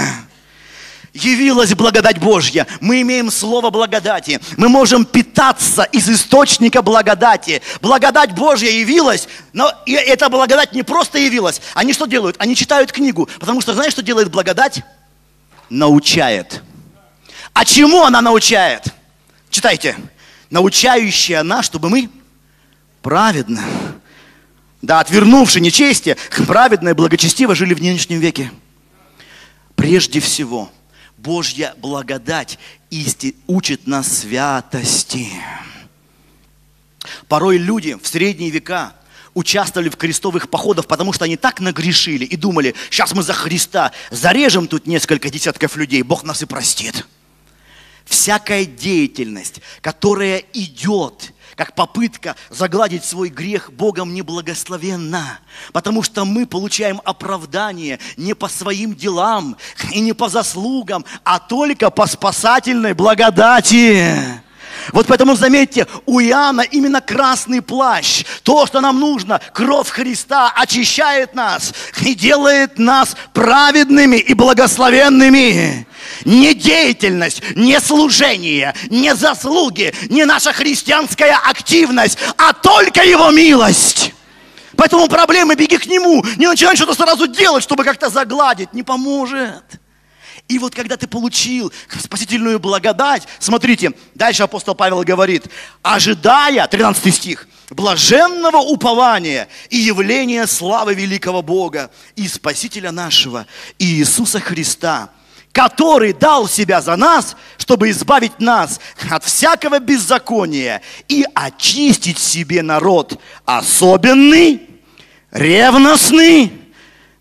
[1.12, 2.66] явилась благодать Божья.
[2.80, 4.40] Мы имеем слово благодати.
[4.56, 7.62] Мы можем питаться из источника благодати.
[7.80, 11.60] Благодать Божья явилась, но и эта благодать не просто явилась.
[11.74, 12.36] Они что делают?
[12.38, 13.28] Они читают книгу.
[13.38, 14.82] Потому что знаешь, что делает благодать?
[15.68, 16.62] Научает.
[17.52, 18.84] А чему она научает?
[19.50, 19.96] Читайте.
[20.50, 22.10] Научающая она, чтобы мы
[23.02, 23.62] праведно,
[24.82, 28.50] да, отвернувши нечестие, праведно и благочестиво жили в нынешнем веке.
[29.76, 30.70] Прежде всего–
[31.22, 32.58] Божья благодать
[32.90, 35.28] исти, учит нас святости.
[37.28, 38.94] Порой люди в средние века
[39.34, 43.92] участвовали в крестовых походах, потому что они так нагрешили и думали, сейчас мы за Христа
[44.10, 47.06] зарежем тут несколько десятков людей, Бог нас и простит.
[48.06, 55.40] Всякая деятельность, которая идет как попытка загладить свой грех Богом неблагословенна.
[55.74, 59.58] Потому что мы получаем оправдание не по своим делам
[59.92, 64.40] и не по заслугам, а только по спасательной благодати.
[64.92, 71.34] Вот поэтому заметьте, у Иоанна именно красный плащ, то, что нам нужно, кровь Христа очищает
[71.34, 75.86] нас и делает нас праведными и благословенными
[76.24, 84.12] не деятельность, не служение, не заслуги, не наша христианская активность, а только Его милость.
[84.76, 89.62] Поэтому проблемы, беги к Нему, не начинай что-то сразу делать, чтобы как-то загладить, не поможет.
[90.50, 95.44] И вот когда ты получил спасительную благодать, смотрите, дальше апостол Павел говорит,
[95.80, 103.46] ожидая, 13 стих, блаженного упования и явления славы великого Бога и Спасителя нашего
[103.78, 105.10] Иисуса Христа,
[105.52, 113.20] который дал себя за нас, чтобы избавить нас от всякого беззакония и очистить себе народ
[113.44, 114.68] особенный,
[115.30, 116.52] ревностный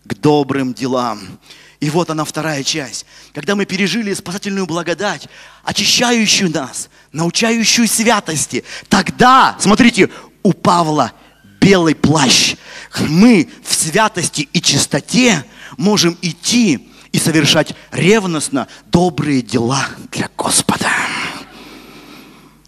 [0.04, 1.38] к добрым делам.
[1.80, 3.06] И вот она вторая часть.
[3.32, 5.28] Когда мы пережили спасательную благодать,
[5.64, 10.10] очищающую нас, научающую святости, тогда, смотрите,
[10.42, 11.12] у Павла
[11.60, 12.56] белый плащ.
[13.00, 15.44] Мы в святости и чистоте
[15.78, 20.90] можем идти и совершать ревностно добрые дела для Господа.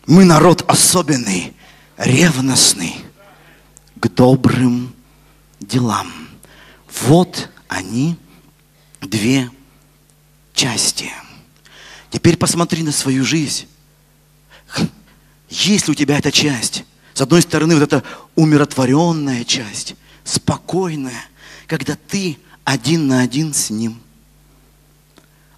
[0.07, 1.55] Мы народ особенный,
[1.96, 2.96] ревностный
[4.01, 4.94] к добрым
[5.61, 6.11] делам.
[7.03, 8.16] Вот они,
[9.02, 9.50] две
[10.54, 11.10] части.
[12.10, 13.66] Теперь посмотри на свою жизнь.
[15.48, 16.84] Есть ли у тебя эта часть?
[17.14, 18.02] С одной стороны, вот эта
[18.36, 21.24] умиротворенная часть, спокойная,
[21.66, 24.00] когда ты один на один с Ним,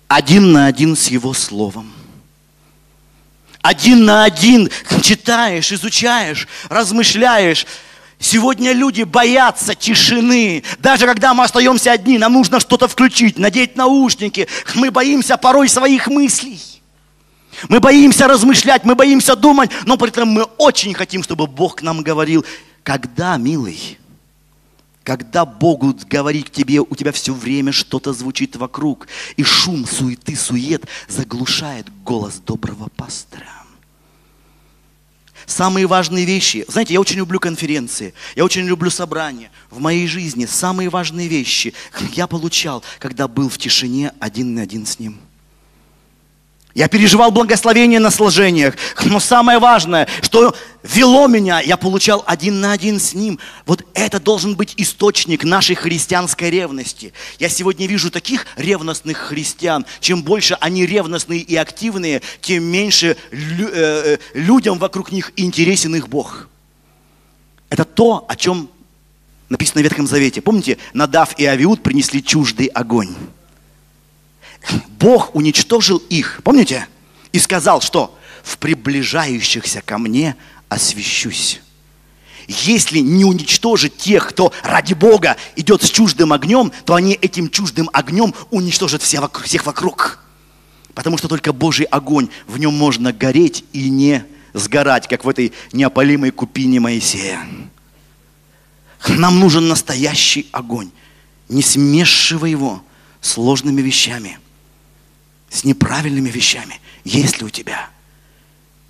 [0.08, 1.92] один на один с Его Словом.
[3.62, 4.68] Один на один
[5.00, 7.66] читаешь, изучаешь, размышляешь,
[8.18, 10.62] Сегодня люди боятся тишины.
[10.78, 14.48] Даже когда мы остаемся одни, нам нужно что-то включить, надеть наушники.
[14.74, 16.60] Мы боимся порой своих мыслей.
[17.68, 22.02] Мы боимся размышлять, мы боимся думать, но при этом мы очень хотим, чтобы Бог нам
[22.02, 22.44] говорил,
[22.82, 23.98] когда, милый,
[25.04, 30.34] когда Богу говорить к тебе, у тебя все время что-то звучит вокруг, и шум, суеты,
[30.34, 33.63] сует заглушает голос доброго пастора.
[35.46, 36.64] Самые важные вещи.
[36.68, 39.50] Знаете, я очень люблю конференции, я очень люблю собрания.
[39.70, 41.74] В моей жизни самые важные вещи
[42.12, 45.18] я получал, когда был в тишине один на один с Ним.
[46.74, 48.74] Я переживал благословение на сложениях.
[49.04, 53.38] Но самое важное, что вело меня, я получал один на один с Ним.
[53.64, 57.12] Вот это должен быть источник нашей христианской ревности.
[57.38, 59.86] Я сегодня вижу таких ревностных христиан.
[60.00, 65.94] Чем больше они ревностные и активные, тем меньше лю- э, э людям вокруг них интересен
[65.94, 66.48] их Бог.
[67.70, 68.68] Это то, о чем
[69.48, 70.40] написано в Ветхом Завете.
[70.40, 73.14] Помните, Надав и Авиуд принесли чуждый огонь.
[74.98, 76.86] Бог уничтожил их, помните?
[77.32, 80.36] И сказал, что в приближающихся ко мне
[80.68, 81.60] освящусь.
[82.46, 87.88] Если не уничтожить тех, кто ради Бога идет с чуждым огнем, то они этим чуждым
[87.92, 90.18] огнем уничтожат всех вокруг.
[90.94, 95.52] Потому что только Божий огонь, в нем можно гореть и не сгорать, как в этой
[95.72, 97.40] неопалимой купине Моисея.
[99.08, 100.90] Нам нужен настоящий огонь.
[101.48, 102.82] Не смешивай его
[103.20, 104.38] сложными вещами–
[105.54, 107.88] с неправильными вещами, есть ли у тебя.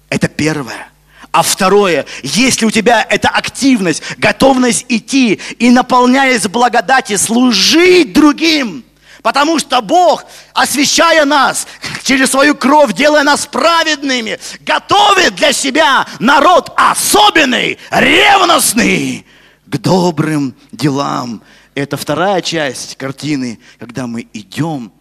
[0.08, 0.88] Это первое.
[1.30, 8.84] А второе, если у тебя эта активность, готовность идти и наполняясь благодати, служить другим,
[9.22, 10.24] потому что Бог,
[10.54, 11.66] освящая нас
[12.02, 19.26] через свою кровь, делая нас праведными, готовит для себя народ особенный, ревностный
[19.66, 21.42] к добрым делам.
[21.74, 24.92] Это вторая часть картины, когда мы идем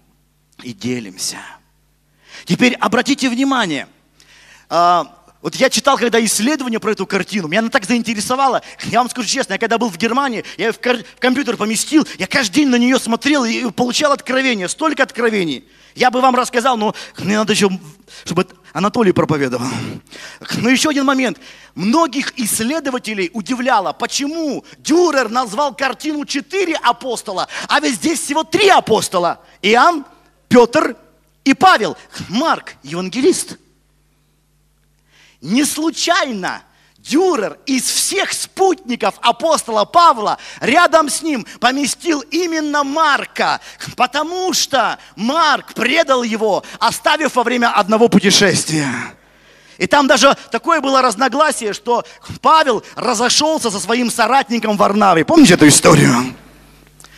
[0.61, 1.37] и делимся.
[2.45, 3.87] Теперь обратите внимание,
[4.69, 8.61] а, вот я читал, когда исследование про эту картину, меня она так заинтересовала.
[8.85, 10.79] Я вам скажу честно, я когда был в Германии, я ее в
[11.19, 15.65] компьютер поместил, я каждый день на нее смотрел и получал откровения, столько откровений.
[15.95, 17.69] Я бы вам рассказал, но мне надо еще,
[18.23, 19.67] чтобы Анатолий проповедовал.
[20.57, 21.37] Но еще один момент.
[21.75, 29.41] Многих исследователей удивляло, почему Дюрер назвал картину четыре апостола, а ведь здесь всего три апостола.
[29.61, 30.05] Иоанн,
[30.53, 30.95] Петр
[31.43, 31.97] и Павел.
[32.29, 33.57] Марк, евангелист.
[35.41, 36.61] Не случайно
[36.99, 43.61] Дюрер из всех спутников апостола Павла рядом с ним поместил именно Марка,
[43.97, 48.93] потому что Марк предал его, оставив во время одного путешествия.
[49.79, 52.05] И там даже такое было разногласие, что
[52.41, 55.25] Павел разошелся со своим соратником Варнавой.
[55.25, 56.35] Помните эту историю?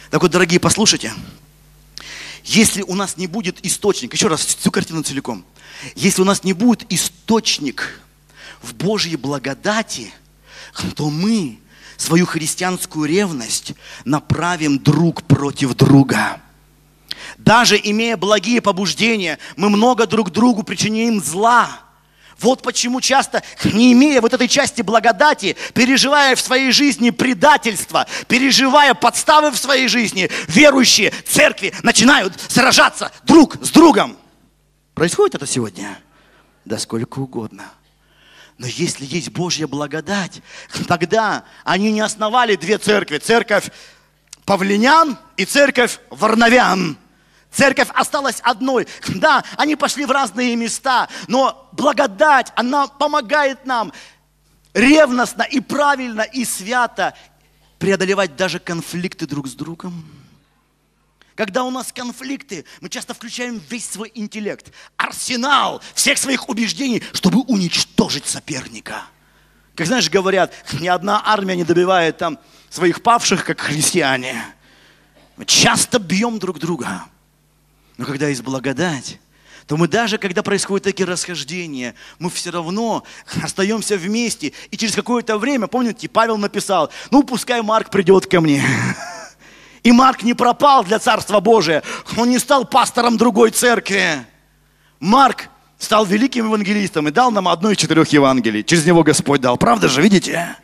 [0.09, 1.11] Так вот, дорогие, послушайте.
[2.45, 5.43] Если у нас не будет источник, еще раз всю картину целиком,
[5.95, 8.01] если у нас не будет источник
[8.61, 10.13] в Божьей благодати,
[10.95, 11.59] то мы
[11.97, 13.73] свою христианскую ревность
[14.05, 16.39] направим друг против друга.
[17.39, 21.79] Даже имея благие побуждения, мы много друг другу причиним зла–
[22.39, 28.93] вот почему часто, не имея вот этой части благодати, переживая в своей жизни предательство, переживая
[28.93, 34.17] подставы в своей жизни, верующие церкви начинают сражаться друг с другом.
[34.93, 35.97] Происходит это сегодня?
[36.65, 37.65] Да сколько угодно.
[38.57, 40.41] Но если есть Божья благодать,
[40.87, 43.17] тогда они не основали две церкви.
[43.17, 43.69] Церковь
[44.45, 46.97] Павлинян и церковь Варнавян.
[47.55, 48.87] Церковь осталась одной.
[49.15, 53.93] Да, они пошли в разные места, но благодать, она помогает нам
[54.73, 57.15] ревностно и правильно и свято
[57.79, 60.05] преодолевать даже конфликты друг с другом.
[61.35, 67.41] Когда у нас конфликты, мы часто включаем весь свой интеллект, арсенал всех своих убеждений, чтобы
[67.41, 69.03] уничтожить соперника.
[69.75, 72.37] Как знаешь, говорят, ни одна армия не добивает там
[72.69, 74.43] своих павших, как христиане.
[75.37, 77.05] Мы часто бьем друг друга.
[77.97, 79.19] Но когда есть благодать,
[79.67, 83.03] то мы даже, когда происходят такие расхождения, мы все равно
[83.43, 84.53] остаемся вместе.
[84.69, 88.63] И через какое-то время, помните, Павел написал, ну пускай Марк придет ко мне.
[89.83, 91.83] И Марк не пропал для Царства Божия.
[92.17, 94.25] Он не стал пастором другой церкви.
[94.99, 98.63] Марк стал великим евангелистом и дал нам одно из четырех Евангелий.
[98.63, 99.57] Через него Господь дал.
[99.57, 100.57] Правда же, видите?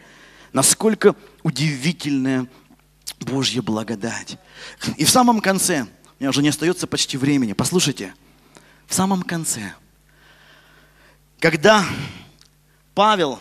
[0.54, 2.48] Насколько удивительная
[3.20, 4.38] Божья благодать.
[4.98, 5.86] И в самом конце,
[6.22, 8.14] меня уже не остается почти времени, послушайте,
[8.86, 9.74] в самом конце,
[11.40, 11.84] когда
[12.94, 13.40] Павел,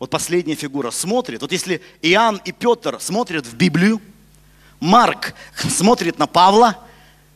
[0.00, 4.02] вот последняя фигура, смотрит, вот если Иоанн и Петр смотрят в Библию,
[4.80, 6.76] Марк смотрит на Павла,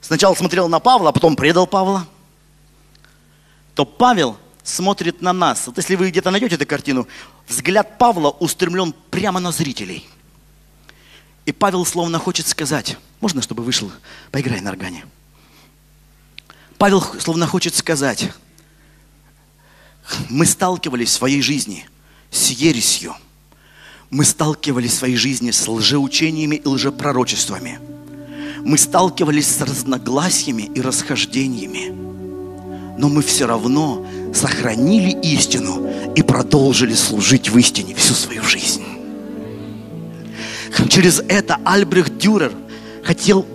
[0.00, 2.08] сначала смотрел на Павла, а потом предал Павла,
[3.76, 5.68] то Павел смотрит на нас.
[5.68, 7.06] Вот если вы где-то найдете эту картину,
[7.46, 10.08] взгляд Павла устремлен прямо на зрителей.
[11.44, 13.90] И Павел словно хочет сказать, можно, чтобы вышел,
[14.30, 15.04] поиграй на органе.
[16.78, 18.30] Павел словно хочет сказать,
[20.28, 21.86] мы сталкивались в своей жизни
[22.30, 23.14] с ересью.
[24.10, 27.80] Мы сталкивались в своей жизни с лжеучениями и лжепророчествами.
[28.64, 31.90] Мы сталкивались с разногласиями и расхождениями.
[32.98, 38.84] Но мы все равно сохранили истину и продолжили служить в истине всю свою жизнь.
[40.88, 42.52] Через это Альбрехт Дюрер
[43.04, 43.46] хотел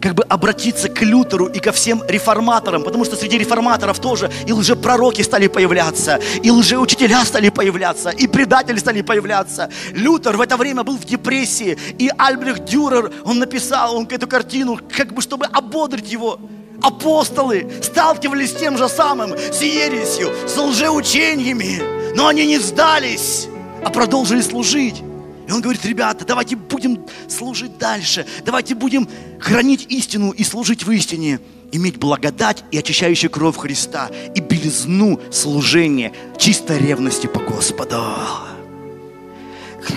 [0.00, 4.52] как бы обратиться к Лютеру и ко всем реформаторам, потому что среди реформаторов тоже и
[4.52, 9.70] лжепророки стали появляться, и лжеучителя стали появляться, и предатели стали появляться.
[9.92, 14.78] Лютер в это время был в депрессии, и Альбрехт Дюрер, он написал он эту картину,
[14.96, 16.38] как бы чтобы ободрить его.
[16.82, 23.48] Апостолы сталкивались с тем же самым, с ересью, с лжеучениями, но они не сдались,
[23.82, 25.02] а продолжили служить.
[25.46, 30.90] И он говорит, ребята, давайте будем служить дальше, давайте будем хранить истину и служить в
[30.90, 31.40] истине,
[31.70, 38.02] иметь благодать и очищающую кровь Христа, и белизну служения, чистой ревности по Господу.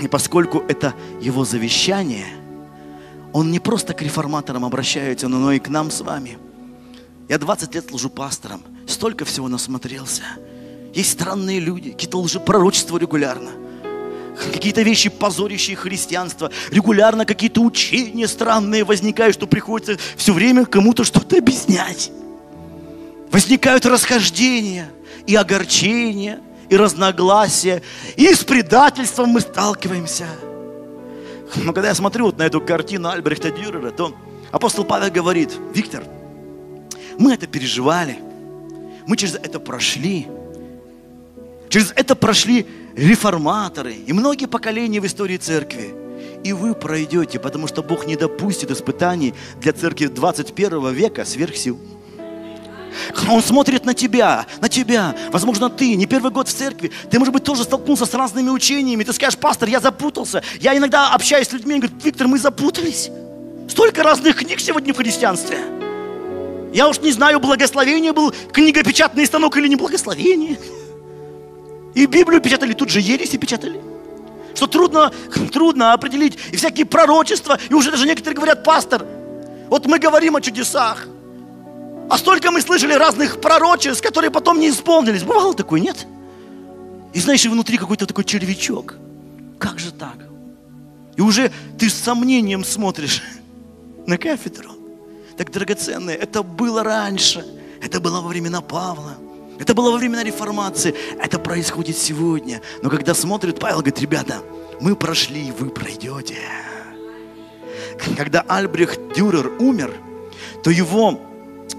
[0.01, 2.27] И поскольку это его завещание,
[3.33, 6.37] он не просто к реформаторам обращается, но и к нам с вами.
[7.27, 10.23] Я 20 лет служу пастором, столько всего насмотрелся.
[10.93, 13.49] Есть странные люди, какие-то лжепророчества регулярно–
[14.51, 21.37] какие-то вещи, позорящие христианство, регулярно какие-то учения странные возникают, что приходится все время кому-то что-то
[21.37, 22.11] объяснять.
[23.31, 24.89] Возникают расхождения
[25.27, 27.81] и огорчения, и разногласия,
[28.15, 30.27] и с предательством мы сталкиваемся.
[31.55, 34.15] Но когда я смотрю вот на эту картину Альбрехта Дюрера, то
[34.51, 36.03] апостол Павел говорит, Виктор,
[37.17, 38.19] мы это переживали,
[39.07, 40.27] мы через это прошли,
[41.69, 42.67] через это прошли
[42.99, 45.93] реформаторы и многие поколения в истории церкви.
[46.43, 51.79] И вы пройдете, потому что Бог не допустит испытаний для церкви 21 века сверх сил.
[53.29, 55.15] Он смотрит на тебя, на тебя.
[55.31, 56.91] Возможно, ты не первый год в церкви.
[57.09, 59.03] Ты, может быть, тоже столкнулся с разными учениями.
[59.03, 60.43] Ты скажешь, пастор, я запутался.
[60.59, 63.09] Я иногда общаюсь с людьми и говорю, Виктор, мы запутались.
[63.69, 65.59] Столько разных книг сегодня в христианстве.
[66.73, 70.57] Я уж не знаю, благословение был книгопечатный станок или не благословение.
[71.95, 73.81] И Библию печатали, тут же ереси печатали.
[74.55, 75.11] Что трудно,
[75.51, 76.37] трудно определить.
[76.51, 77.59] И всякие пророчества.
[77.69, 79.05] И уже даже некоторые говорят, пастор,
[79.69, 81.07] вот мы говорим о чудесах.
[82.09, 85.23] А столько мы слышали разных пророчеств, которые потом не исполнились.
[85.23, 86.07] Бывало такое, нет?
[87.13, 88.95] И знаешь, и внутри какой-то такой червячок.
[89.59, 90.17] Как же так?
[91.15, 93.21] И уже ты с сомнением смотришь
[94.07, 94.71] на кафедру.
[95.37, 97.45] Так драгоценное, это было раньше.
[97.81, 99.15] Это было во времена Павла.
[99.60, 100.95] Это было во времена реформации.
[101.22, 102.62] Это происходит сегодня.
[102.82, 104.41] Но когда смотрит Павел, говорит, ребята,
[104.80, 106.38] мы прошли, вы пройдете.
[108.16, 109.93] Когда Альбрехт Дюрер умер,
[110.64, 111.20] то его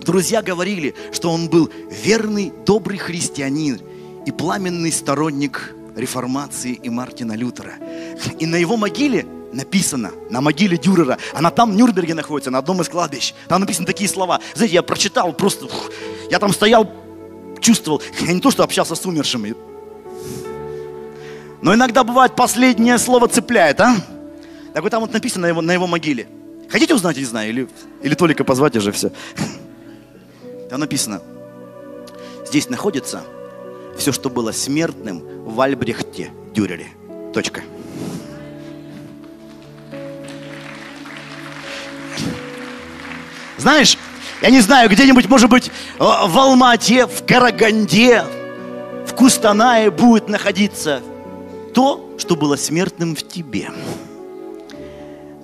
[0.04, 3.80] друзья говорили, что он был верный, добрый христианин
[4.26, 7.72] и пламенный сторонник реформации и Мартина Лютера.
[8.38, 12.82] И на его могиле написано, на могиле Дюрера, она там в Нюрнберге находится, на одном
[12.82, 13.34] из кладбищ.
[13.48, 14.40] Там написаны такие слова.
[14.54, 15.66] Знаете, я прочитал просто,
[16.30, 16.88] я там стоял
[17.60, 19.54] чувствовал, я не то, что общался с умершими,
[21.62, 23.96] но иногда бывает последнее слово цепляет, а?
[24.72, 26.26] Так вот там вот написано на его, на его могиле.
[26.70, 27.68] Хотите узнать, не знаю, или,
[28.02, 29.10] или только позвать уже все.
[30.70, 31.20] Там написано,
[32.46, 33.24] здесь находится
[33.98, 36.86] все, что было смертным в Альбрехте Дюрере.
[37.34, 37.62] Точка.
[43.58, 43.98] Знаешь,
[44.42, 48.24] я не знаю, где-нибудь, может быть, в Алмате, в Караганде,
[49.06, 51.02] в Кустанае будет находиться
[51.74, 53.70] то, что было смертным в тебе.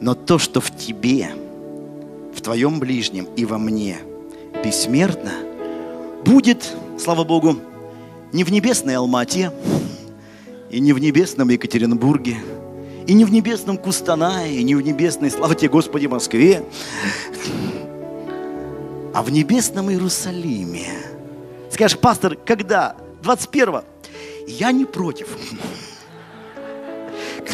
[0.00, 1.30] Но то, что в тебе,
[2.34, 3.98] в твоем ближнем и во мне
[4.64, 5.32] бессмертно,
[6.24, 7.56] будет, слава Богу,
[8.32, 9.52] не в небесной Алмате,
[10.70, 12.38] и не в небесном Екатеринбурге,
[13.06, 16.64] и не в небесном Кустанае, и не в небесной, слава тебе, Господи, Москве,
[19.16, 20.88] а в небесном Иерусалиме,
[21.70, 22.96] Скажешь, пастор, когда?
[23.22, 23.82] 21-го.
[24.46, 25.28] Я не против.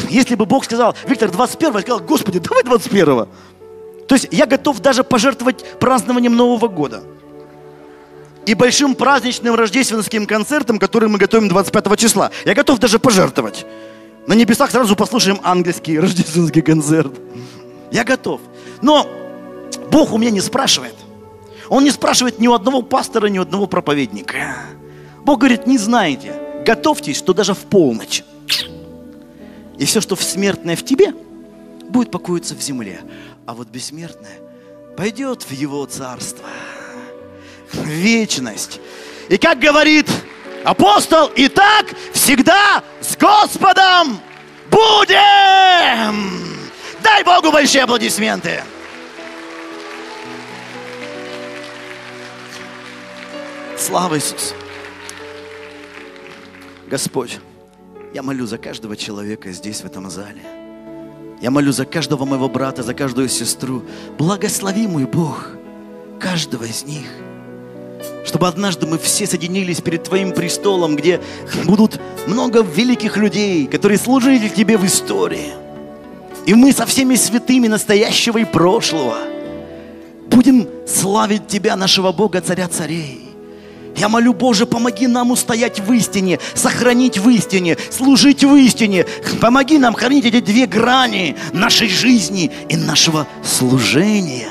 [0.09, 3.29] Если бы Бог сказал, Виктор, 21-го, я сказал, Господи, давай 21-го.
[4.09, 7.01] То есть я готов даже пожертвовать празднованием Нового года.
[8.45, 12.31] И большим праздничным рождественским концертом, который мы готовим 25 числа.
[12.43, 13.65] Я готов даже пожертвовать.
[14.27, 17.13] На небесах сразу послушаем ангельский рождественский концерт.
[17.89, 18.41] Я готов.
[18.81, 19.07] Но
[19.89, 20.95] Бог у меня не спрашивает.
[21.69, 24.55] Он не спрашивает ни у одного пастора, ни у одного проповедника.
[25.23, 26.35] Бог говорит, не знаете,
[26.65, 28.23] готовьтесь, что даже в полночь.
[29.77, 31.13] И все, что смертное в тебе,
[31.89, 33.01] будет покоиться в земле.
[33.45, 34.39] А вот бессмертное
[34.97, 36.45] пойдет в его царство.
[37.71, 38.79] В вечность.
[39.29, 40.07] И как говорит
[40.63, 44.19] апостол, и так всегда с Господом
[44.69, 46.43] будем.
[47.01, 48.63] Дай Богу большие аплодисменты.
[53.83, 54.55] Слава Иисусу.
[56.89, 57.39] Господь,
[58.13, 60.41] я молю за каждого человека здесь, в этом зале.
[61.41, 63.83] Я молю за каждого моего брата, за каждую сестру.
[64.17, 65.49] Благослови, мой Бог,
[66.17, 67.07] каждого из них.
[68.25, 71.19] Чтобы однажды мы все соединились перед Твоим престолом, где
[71.65, 75.51] будут много великих людей, которые служили Тебе в истории.
[76.45, 79.17] И мы со всеми святыми настоящего и прошлого
[80.27, 83.22] будем славить Тебя, нашего Бога, Царя Царей.
[83.95, 89.05] Я молю, Боже, помоги нам устоять в истине, сохранить в истине, служить в истине.
[89.39, 94.49] Помоги нам хранить эти две грани нашей жизни и нашего служения.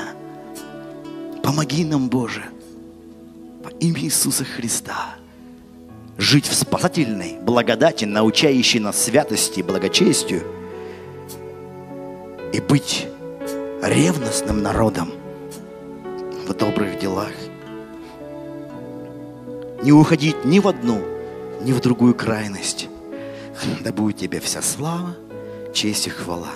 [1.43, 2.45] Помоги нам, Боже,
[3.63, 5.15] во имя Иисуса Христа,
[6.17, 10.43] жить в спасательной благодати, научающей нас святости и благочестию,
[12.53, 13.07] и быть
[13.81, 15.11] ревностным народом
[16.47, 17.31] в добрых делах
[19.83, 21.01] не уходить ни в одну,
[21.61, 22.87] ни в другую крайность.
[23.81, 25.15] Да будет тебе вся слава,
[25.73, 26.53] честь и хвала.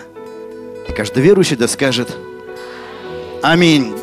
[0.88, 2.16] И каждый верующий да скажет
[3.44, 3.94] Аминь.